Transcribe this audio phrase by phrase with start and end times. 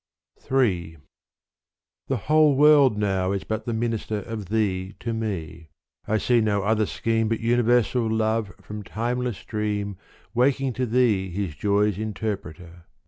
[0.49, 0.93] Ill
[2.07, 5.69] The whole world now is but the minister Of thee to me:
[6.07, 9.97] I see no other scheme But universal love from timeless dream
[10.33, 12.85] Waking to thee his joy's interpreter.